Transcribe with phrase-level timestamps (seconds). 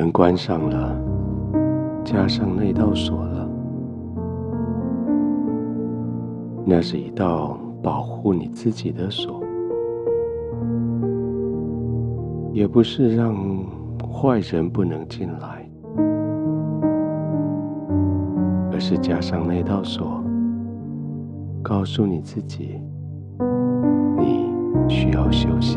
[0.00, 0.96] 门关上了，
[2.02, 3.46] 加上那道锁了，
[6.64, 9.42] 那是一道保护你自己的锁，
[12.54, 13.36] 也不是让
[14.10, 15.68] 坏人不能进来，
[18.72, 20.24] 而是加上那道锁，
[21.62, 22.80] 告诉你自己，
[24.16, 24.50] 你
[24.88, 25.76] 需要休息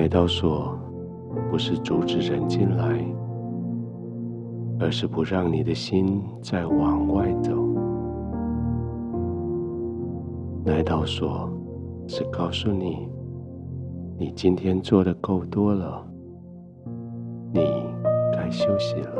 [0.00, 0.78] 那道锁
[1.50, 3.04] 不是阻止人进来，
[4.78, 7.52] 而是不让你的心再往外走。
[10.64, 11.50] 那道锁
[12.06, 13.08] 是告诉你，
[14.16, 16.06] 你今天做的够多了，
[17.52, 17.60] 你
[18.32, 19.10] 该休息了。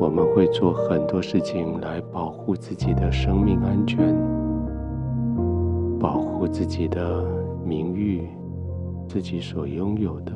[0.00, 4.41] 我们会做很多事情来保护自己的生命安全。
[6.02, 7.24] 保护自己的
[7.64, 8.26] 名誉，
[9.08, 10.32] 自己所拥有的。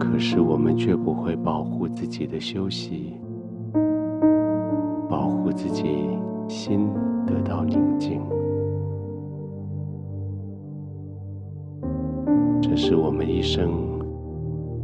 [0.00, 3.20] 可是我们却不会保护自己的休息，
[5.10, 5.84] 保护自己
[6.48, 6.88] 心
[7.26, 8.22] 得到宁静。
[12.62, 14.00] 这是我们一生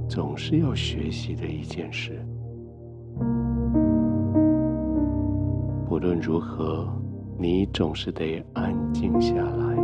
[0.07, 2.23] 总是要学习的一件事。
[5.89, 6.87] 不论如何。
[7.39, 9.77] 你总是得安静下来。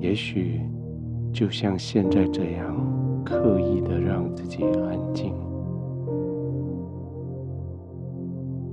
[0.00, 0.60] 也许
[1.32, 2.76] 就像现在这样，
[3.24, 5.32] 刻意的让自己安静，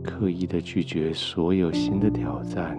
[0.04, 2.78] 刻意的拒绝所有新的挑战，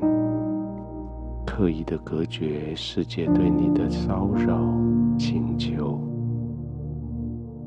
[1.46, 4.60] 刻意的隔绝世界对你的骚扰、
[5.16, 5.98] 请求，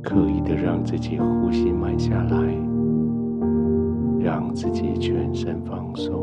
[0.04, 2.75] 刻意的让自己呼吸慢下来。
[4.36, 6.14] 让自己全身放松。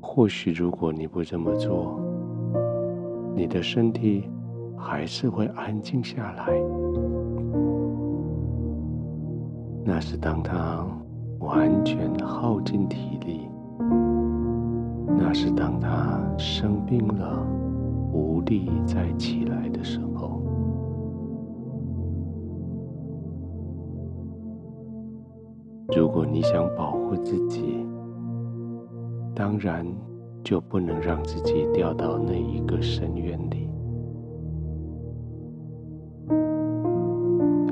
[0.00, 1.96] 或许，如果你不这么做，
[3.36, 4.28] 你的身体
[4.76, 6.60] 还是会安静下来。
[9.84, 10.84] 那是当他
[11.38, 13.48] 完全耗尽体力，
[15.16, 17.46] 那是当他生病了，
[18.12, 20.35] 无力再起来的时候。
[25.94, 27.86] 如果你想保护自己，
[29.34, 29.86] 当然
[30.42, 33.68] 就不能让自己掉到那一个深渊里。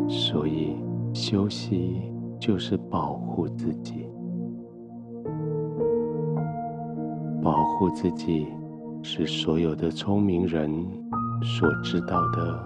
[0.09, 0.77] 所以，
[1.13, 2.03] 休息
[2.39, 4.07] 就是保护自己。
[7.43, 8.47] 保护自己
[9.03, 10.71] 是所有的聪明人
[11.43, 12.59] 所知道的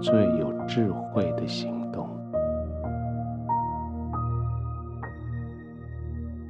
[0.00, 1.85] 最有智慧的行为。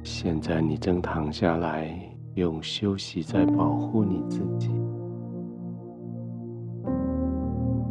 [0.09, 1.93] 现在你正躺下来，
[2.35, 4.71] 用休息在保护你自己。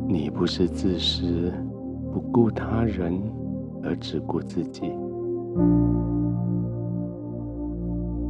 [0.08, 1.52] 你不是自私，
[2.10, 3.20] 不顾他人，
[3.82, 4.90] 而只顾自己。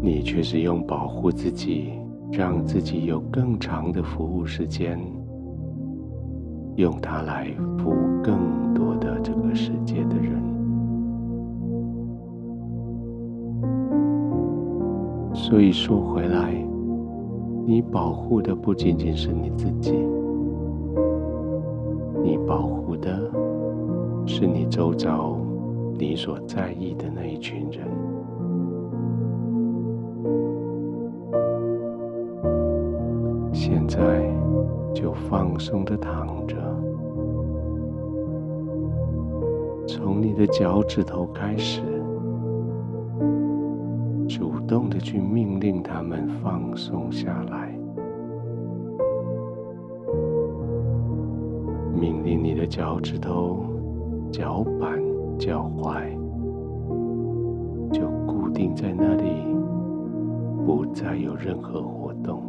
[0.03, 1.93] 你却是用保护自己，
[2.33, 5.01] 让自己有更长的服务时间，
[6.75, 10.46] 用它来服务更多的这个世界的人。
[15.39, 16.53] 所以说回来，
[17.65, 19.93] 你保护的不仅仅是你自己，
[22.23, 23.31] 你保护的
[24.27, 25.37] 是你周遭
[25.97, 27.87] 你所在意的那一群人。
[33.53, 34.29] 现在
[34.93, 36.57] 就放松的躺着，
[39.87, 41.96] 从你的脚趾头开始。
[44.67, 47.73] 动的去命令他们放松下来，
[51.95, 53.65] 命令你的脚趾头、
[54.31, 55.01] 脚板、
[55.39, 56.11] 脚踝
[57.93, 59.31] 就固定在那里，
[60.67, 62.43] 不再有任何活动。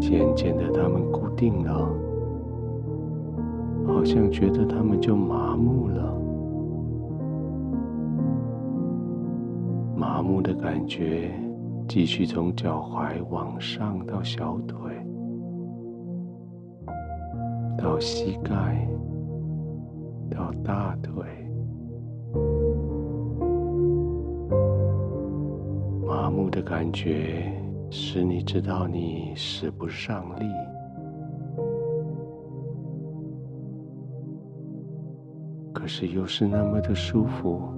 [0.00, 1.88] 渐渐的，他们固定了，
[3.86, 6.21] 好像觉得他们就麻木了。
[10.02, 11.30] 麻木的感觉
[11.88, 14.76] 继续从脚踝往上到小腿
[17.78, 18.84] 到膝盖
[20.28, 21.24] 到大腿。
[26.04, 27.44] 麻木的感觉
[27.88, 30.50] 使你知道你使不上力
[35.72, 37.72] 可是又是那么的舒服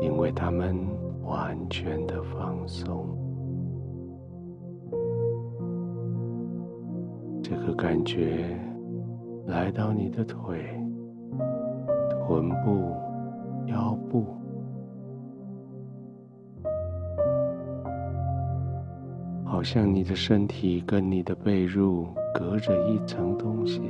[0.00, 0.76] 因为他们
[1.22, 3.06] 完全的放松。
[7.42, 8.58] 这个感觉
[9.46, 10.64] 来到你的腿、
[12.10, 12.94] 臀部、
[13.66, 14.24] 腰部，
[19.44, 23.82] 好像你的身体跟你的被褥隔着一层东西。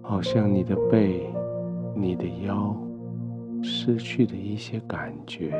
[0.00, 1.28] 好像你的背、
[1.96, 2.76] 你的腰
[3.66, 5.52] 失去的一些感觉，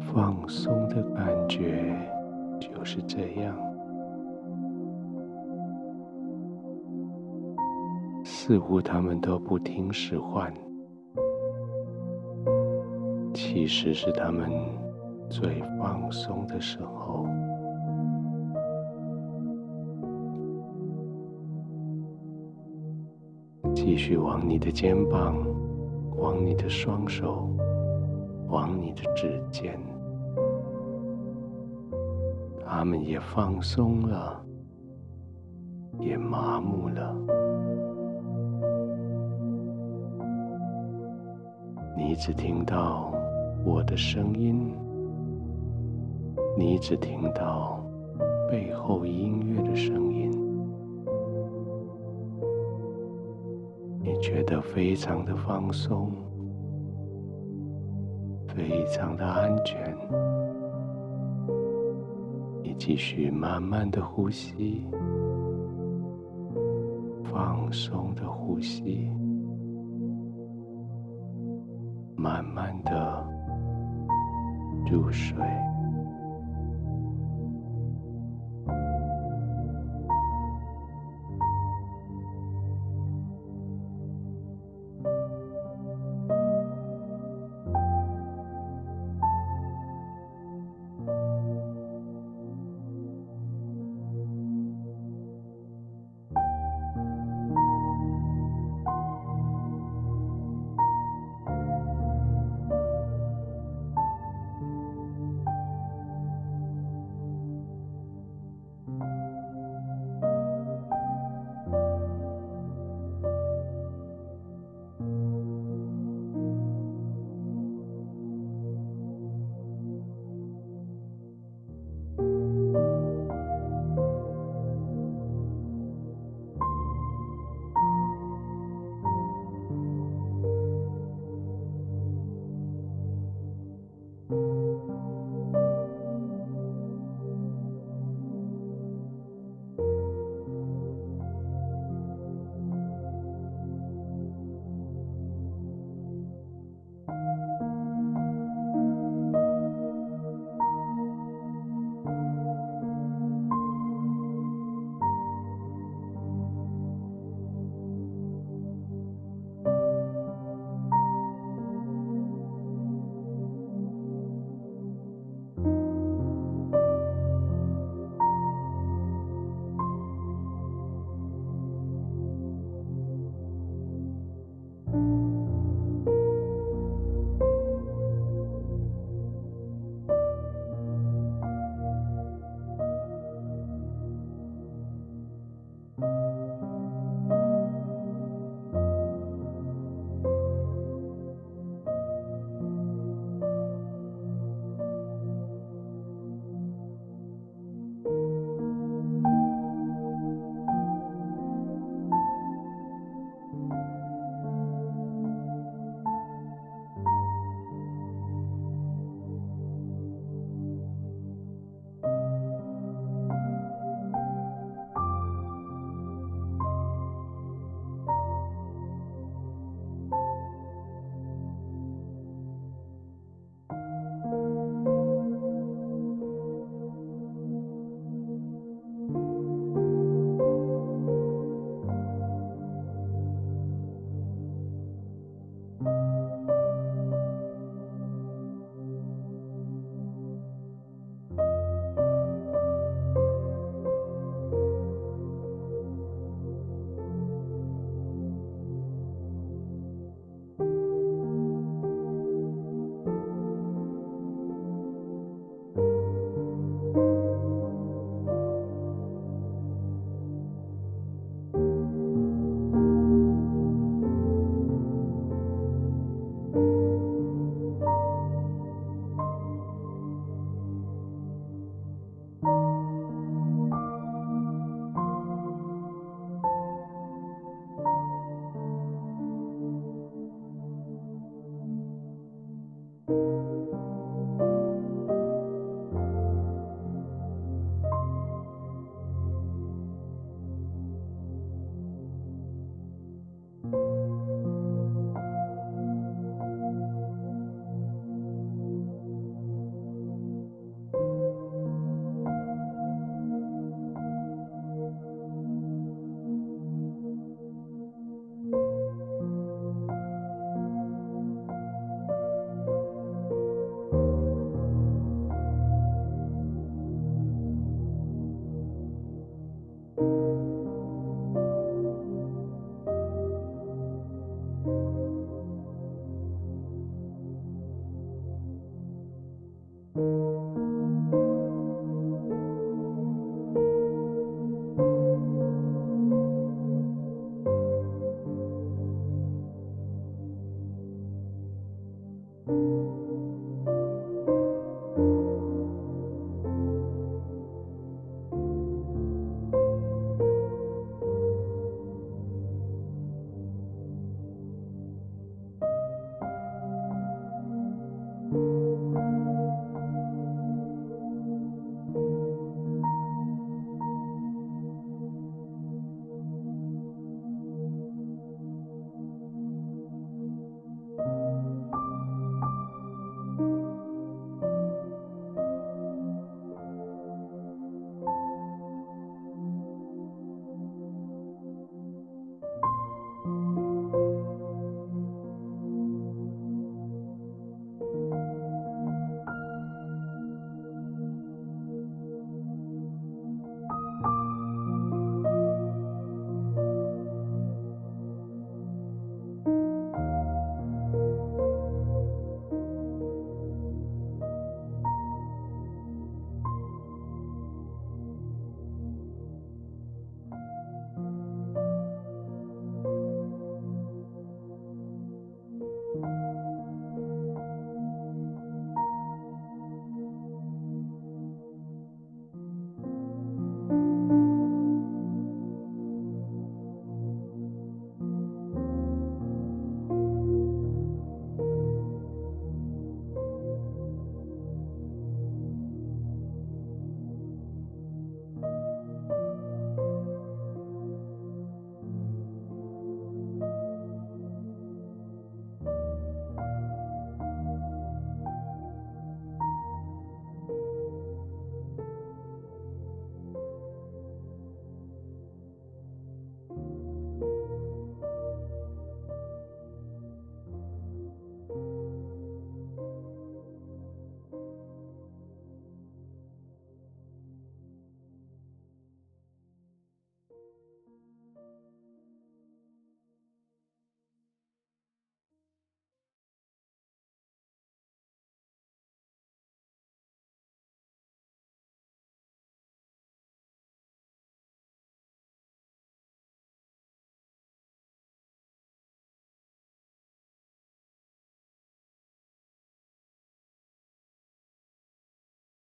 [0.00, 1.96] 放松的感觉
[2.58, 3.56] 就是这样，
[8.24, 10.52] 似乎他们都不听使唤，
[13.32, 14.50] 其实是他们
[15.30, 17.24] 最放松的时候。
[23.84, 25.36] 继续往你的肩膀，
[26.16, 27.46] 往你的双手，
[28.48, 29.78] 往你的指尖，
[32.64, 34.42] 他们也放松了，
[36.00, 37.14] 也麻木了。
[41.94, 43.12] 你只听到
[43.66, 44.74] 我的声音，
[46.56, 47.84] 你只听到
[48.50, 50.33] 背后音乐的声音。
[54.24, 56.10] 觉得非常的放松，
[58.48, 59.94] 非常的安全。
[62.62, 64.82] 你继续慢慢的呼吸，
[67.24, 69.10] 放松的呼吸，
[72.16, 73.28] 慢慢的
[74.90, 75.36] 入睡。